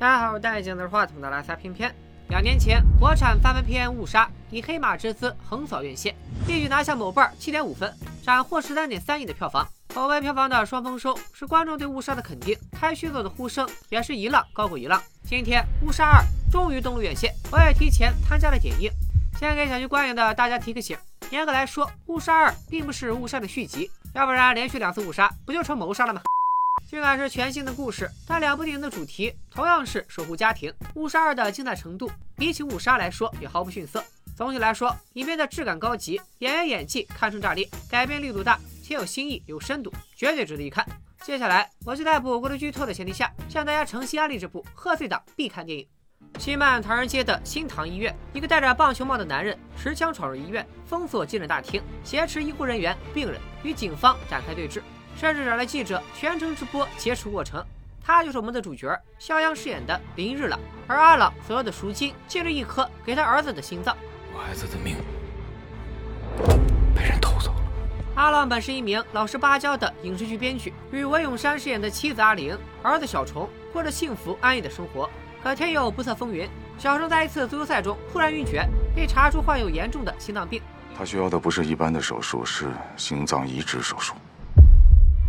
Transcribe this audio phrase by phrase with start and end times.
[0.00, 1.92] 大家好，我是戴镜子话筒的拉萨片片。
[2.28, 6.14] 两年前，国产翻拍片《误杀》以黑马之姿横扫院线，
[6.46, 7.92] 一举拿下某瓣七点五分，
[8.22, 9.66] 斩获十三点三亿的票房。
[9.92, 15.02] 口碑票房的双丰收是观众对《误杀》的肯定，开续作的呼声也是一浪高过一浪。
[15.24, 16.20] 今天，《误杀二》
[16.52, 18.88] 终于登陆院线，我也提前参加了点映。
[19.36, 20.96] 先给想去观影的大家提个醒：
[21.30, 26.22] 严格来说，《误杀二》并不是《误杀》的续集，要不然连续两次误杀不就成谋杀了吗？
[26.88, 30.70] 尽管是全新的故事，但两部电影的主题同样是守护家庭。
[30.94, 34.02] 《误杀二》的精彩程度比起《误杀》来说也毫不逊色。
[34.34, 40.82] 总体来说，影片的质感高级，演员演技堪称炸裂，改编力度大且有新意有深度，绝对值得一看。
[41.20, 45.86] 接下来，我就在不过多剧透的前提下，向大家诚心安利这部贺岁档必看电影
[46.42, 48.10] 《西曼唐人街的新唐医院》。
[48.34, 54.80] 一个戴着棒球帽的男人持枪闯入医院，封锁急诊大厅，挟持医护人员、病人，与警方展开对峙。
[55.18, 57.60] 甚至找来记者全程直播劫持过程，
[58.00, 60.60] 他就是我们的主角肖央饰演的林日朗。
[60.86, 63.96] 而阿朗所要的赎金，借着一颗给他儿子的心脏。
[64.32, 64.94] 我孩子的命
[66.94, 67.56] 被人偷走了。
[68.14, 75.10] 阿朗本是一名老实巴交的影视剧编剧，与文咏珊饰演的妻子阿玲、儿子小虫过着幸福安逸的生活。
[75.42, 80.62] 可天有不测风云，小虫在一次足球赛中突然晕厥，被查出患有严重的心脏病。
[80.96, 84.14] 他需要的不是一般的手术，是心脏移植手术。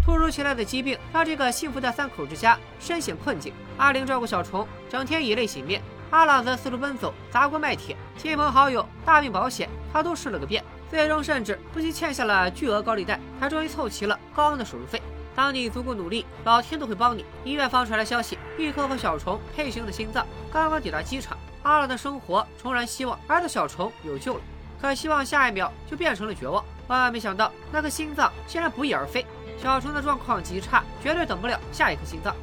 [0.10, 3.54] 突如其来的疾病让这个幸福的三口之家深陷困境。
[3.78, 5.80] 阿玲照顾小虫，整天以泪洗面；
[6.10, 7.96] 阿朗则四处奔走，砸锅卖铁。
[8.18, 10.64] 亲朋好友、大病保险，他都试了个遍。
[10.90, 15.00] 最终甚至不惜欠下了巨额高利贷，才终于凑齐了高昂的手术费。
[15.36, 17.24] 当你足够努力，老天都会帮你。
[17.44, 24.42] 医院放出来消息，一颗和小虫配型的心脏刚刚抵达机场，阿朗的生活重燃希望，儿子小虫有救了。
[24.82, 26.66] 可希望下一秒就变成了绝望。
[26.88, 29.24] 万万没想到，那颗心脏竟然不翼而飞。
[29.62, 32.34] 小虫的状况极差，绝对等不了下一颗心脏。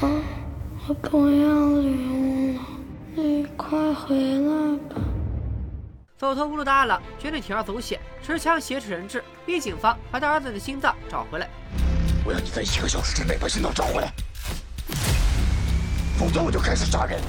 [0.00, 0.08] 爸，
[0.86, 1.48] 我不要
[1.80, 2.60] 礼物了，
[3.16, 5.00] 你快回来吧。
[6.16, 11.48] 走投无路的阿朗决定铤而走险，持枪挟持人质，逼警方把他儿子的心脏找回来。
[12.24, 14.12] 我要你在一个小时之内把心脏找回来，
[16.16, 17.20] 否则我就开始杀人。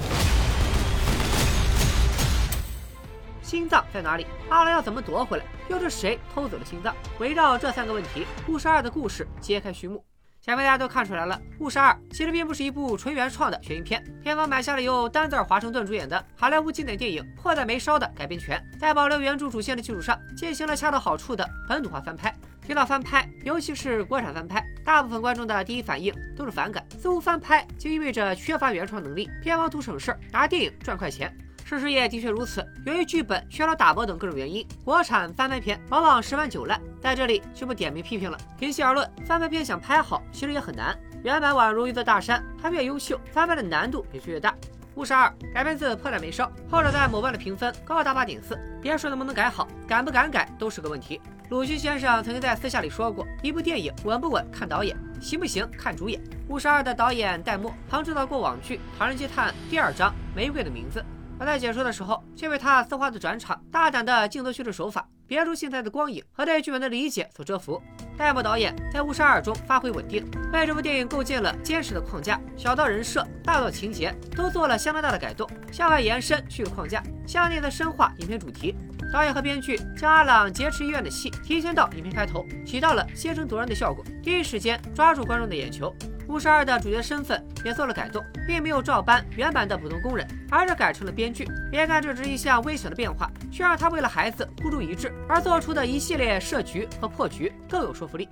[3.50, 4.24] 心脏在哪里？
[4.48, 5.44] 阿兰要怎么夺回来？
[5.68, 6.94] 又是谁偷走了心脏？
[7.18, 10.04] 围绕这三个问题，《误杀二》的故事揭开序幕。
[10.40, 22.32] 想必大家都看出来了，《误杀二》其实并不是一部纯原创的悬疑片，片方买下了由丹泽尔·华盛顿主演的好莱坞经典电影《迫在眉梢》的改编权，在保留原著主线的基础上，进行了恰到好处的本土化翻拍。
[22.64, 31.36] 提到翻拍，尤其是国产翻拍，大部分观众的第一反应都是反感，似乎翻拍就意味着缺乏原创能力，片方图省事儿，拿电影赚快钱。
[31.70, 32.66] 事实也的确如此。
[32.84, 36.80] 由于剧本、缺少打磨等各种原因，国产翻拍片往往十完九烂。
[37.00, 38.36] 在这里就不点名批评了。
[38.58, 40.98] 平心而论，翻拍片想拍好，其实也很难。
[41.22, 44.50] 原版宛如一座大山，它越优秀，翻拍的难度也就越大。
[44.96, 48.58] 《误杀二》改编自《迫在眉梢》，后者在某瓣的评分高达八点四。
[48.82, 51.20] 别说能不能改好，敢不敢改都是个问题。
[51.50, 60.98] 鲁迅先生曾经在私下里说过：“一部电影稳不稳看导演，行不行看主演。”《误杀二》的导演戴墨曾指导过网剧《唐人街探案》第二章《玫瑰的名字》。
[61.40, 67.82] 而在解说的时候，却被他丝滑的转场、大胆的镜头叙事手法、别出心裁的光影和对剧本的理解所折服。
[68.18, 78.76] 戴墨导演在《误杀二》中发挥稳定，为这部电影构建了坚实的框架，小到人设，大到情节，都做了相当大的改动，向外延伸叙事框架，向内的深化影片主题。
[79.10, 85.90] 导演和编剧将阿朗劫持医院的戏提前到影片开头，起到了先声夺人的效果，第一时间抓住观众的眼球。
[86.30, 91.44] 《误杀二》的主角身份也做了改动，并没有照搬原版的普通工人，而是改成了编剧。
[91.72, 98.28] 别看这只是一项微小的变化，却让他为了孩子孤注一掷而做出的一系列设局和破局更有说服力。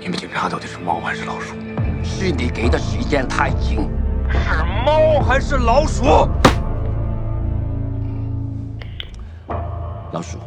[0.00, 1.54] 你们警察到底是猫还是老鼠？
[2.02, 3.88] 是你给的时间太紧。
[4.28, 4.38] 是
[4.84, 6.04] 猫还是老鼠？
[10.12, 10.38] 老鼠，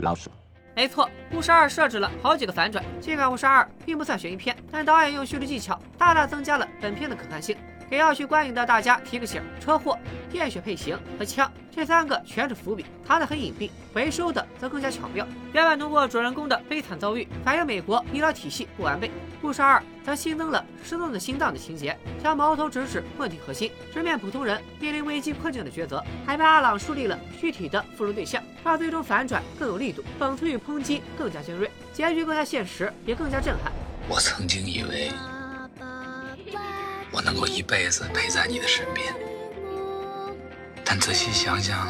[0.00, 0.30] 老鼠。
[0.74, 2.84] 没错，《误杀二》设置了好几个反转。
[3.00, 7.56] 尽管《误杀二》并不算悬疑片，但导演用叙事技巧大大增加了本片的可看性。
[7.90, 9.98] 给要去观影的大家提个醒：车祸、
[10.32, 15.26] 验血配型和枪这三个全是伏笔，藏得很隐蔽；回收的则更加巧妙。
[15.52, 19.08] 原版通过主人公的悲惨遭遇，反映美国医疗体系不完备。
[19.42, 33.72] 《故事二》则新增了失踪的心脏的情节，将矛头直指问题核心，直面普通人面临危机困境的抉择，还被阿朗树立了具体的复仇对象，让最终反转更有力度，讽刺与抨击更加尖锐，结局更加现实，也更加震撼。
[34.08, 35.10] 我曾经以为。
[37.12, 39.12] 我能够一辈子陪在你的身边，
[40.84, 41.88] 但仔细想想，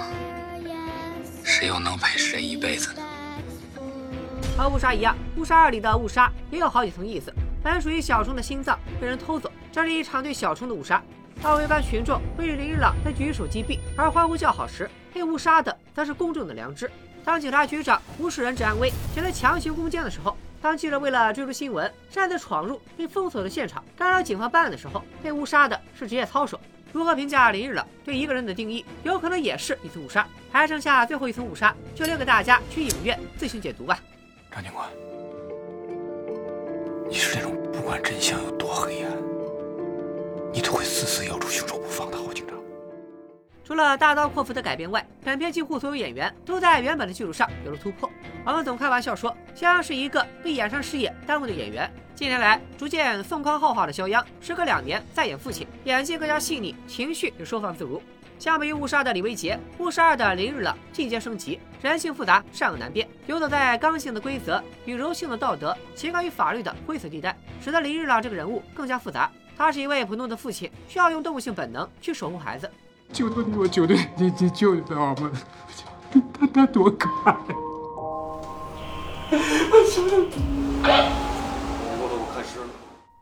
[1.45, 3.03] 谁又能陪谁一辈子呢？
[4.57, 7.33] 和误杀一样，误杀二里的误杀也有好几层意思。
[7.63, 11.03] 本属于小虫的心脏被人偷走，这是一场对小虫的误杀。
[11.43, 16.91] 当围观群众被林日朗的举手击毙而欢呼叫好时，被误杀的则是公众的良知。
[17.23, 26.61] 当警察局长无视人质安危，选择强行攻坚的时候，当记者为了追逐新闻，擅自闯入并封锁的现场，干扰警方办案的时候，被误杀的是职业操守。
[26.93, 30.27] 如何评价林日朗对一个人的定义，有可能也是一次误杀。
[30.53, 33.99] 还剩下最后一层误杀，就留给大家去影院自行解读吧。
[34.53, 34.87] 张警官，
[37.09, 39.13] 你是那种不管真相有多黑暗，
[40.53, 42.55] 你都会死死咬住凶手不放的好警察。
[43.71, 48.11] 除了大刀阔斧的改编外，本片几乎所有演员都在原本的基础上有了突破。
[48.45, 51.89] 我们总开玩笑说，肖央是一个被演唱事业耽误的演员。
[52.13, 58.03] 近年来，逐渐凤冠浩浩的肖央，时隔两年再演父亲，演技更加细腻，情绪也收放自如。
[58.41, 69.31] 相比于误杀的李维杰，误杀二的林日朗进阶升级，人性复杂，善恶难辨，游走在刚性的规则与柔性的道德、情感与法律的灰色地带，使得林日朗这个人物更加复杂。
[69.57, 72.69] 他是一位普通的父亲，需要用动物性本能去守护孩子。
[73.13, 75.31] 救到你，我救的你，你救得到吗？
[76.13, 77.37] 他他多可爱！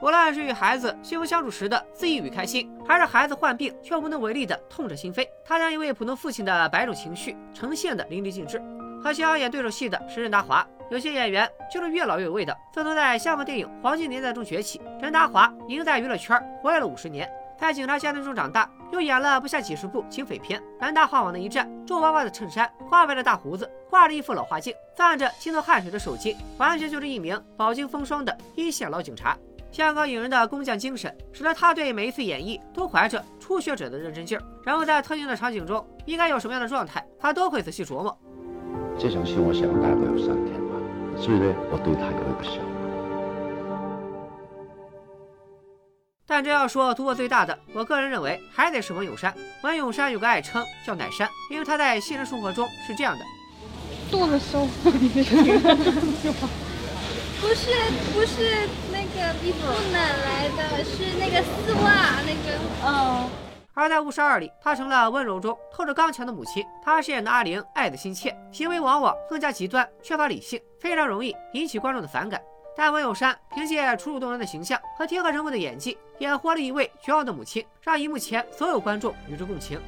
[0.01, 8.63] 无论是与孩子幸福相处时的自意与开心，还是孩子患病却无能为力的痛彻心扉，他将一位普通父亲的百种情绪呈现的淋漓尽致。
[9.03, 12.57] 和肖央演对手戏的是任达华，有些演员就是越老越有味的。
[12.73, 17.29] 自从在香港电影黄金年代中崛起，任达华已经在娱乐圈活跃了五十年。
[17.61, 20.63] 在警察家庭中长大，又演了不下几十部警匪片。
[20.81, 29.37] 南大画网的一站，皱巴巴的衬衫，花白的大胡子，挂着一副老花镜，攥着浸透汗水的手机，完全就是一名饱经风霜的一线老警察。
[29.73, 34.43] 香港影人的工匠精神，使得他对每一次演绎都怀着初学者的认真劲儿。
[34.65, 38.17] 然后在特定的场景中，应该有什么样的状态，他都会仔细琢磨。
[38.99, 40.75] 这场戏我想大概有三天吧，
[41.21, 42.78] 所以呢，我对他有一个想法。
[46.29, 49.35] 但真要说突破最大的，我个人认为还得是文咏珊。
[49.63, 53.25] 文咏珊有个爱称叫“奶珊”，因为她在现实生活中是这样的：
[54.11, 54.67] 肚子收，
[57.41, 57.71] 不是
[58.13, 60.85] 不是那个衣服奶来的？
[60.85, 62.59] 是那个丝袜那个。
[62.85, 63.31] 哦。
[63.73, 66.63] 而在《误杀二》里，她成了温柔中透着刚强的母亲。
[66.85, 72.39] 她饰演的阿玲爱的心切，行为往往更加极端，缺乏理性，非常容易引起观众的反感。
[72.79, 79.81] 但文咏珊凭借楚楚动人的形象和贴合人物的演技，演活了一位绝望的母亲，让荧幕前所有观众与之共情。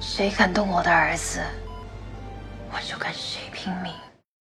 [0.00, 1.40] 谁敢动我的儿子，
[2.70, 3.92] 我就跟谁拼命。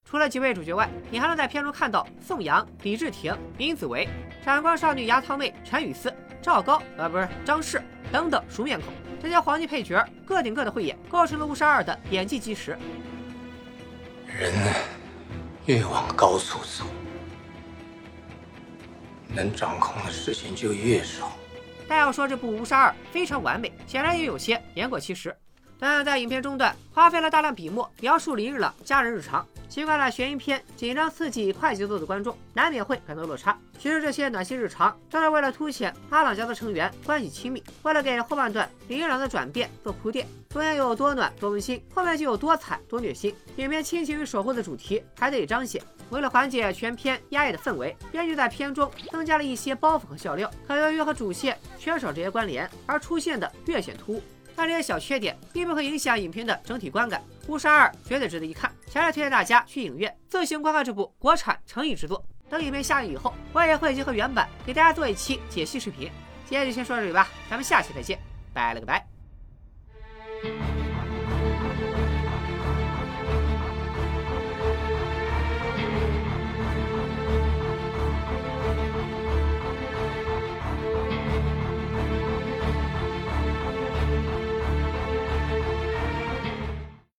[0.06, 4.08] 除了几位主角外，你还能在片中看到宋阳、李治廷、林子维、
[4.46, 7.82] 闪光少女牙汤妹陈雨思、赵高，呃，不是张氏
[8.12, 8.94] 等等熟面孔。
[9.20, 12.78] 这些黄金配角个顶个的慧眼，构成了《误杀二》的演技基石。
[14.28, 14.72] 人呢
[15.66, 16.86] 越往高处走。
[19.34, 21.32] 能掌控的事情就越少。
[21.88, 25.36] 但要说这部《无杀二》非常完美，显然也有些言过其实。
[25.80, 33.58] 但在影片中段花费了大量笔墨描述林日朗家人日常，习惯了悬疑片紧张刺激、快节奏的观众难免会感到落差。
[33.78, 40.26] 其实这些暖心日常都是为了凸显阿朗家的成员关系亲密，为了给后半段林日朗的转变做铺垫。
[40.50, 43.36] 中间有多暖多温馨，后面就有多惨多虐心。
[43.58, 45.84] 影片亲情与守护的主题还得彰显。
[46.14, 54.22] 为了缓解全片压抑的氛围，编剧在片中增加了一些包袱和笑料，可由于和主线缺少这些关联，而出现的略显突兀。
[54.56, 57.20] 但这些小缺点并不会影响影片的整体观感，
[57.52, 62.24] 《误杀二》绝对值得一看，强烈推荐大家去影院自行观看这部国产诚意之作。
[62.48, 66.12] 等影片下映以后，我也会结合原版给大家做一期解析视频。
[66.46, 68.20] 今天就先说到这里吧，咱们下期再见，
[68.54, 69.13] 拜了个拜。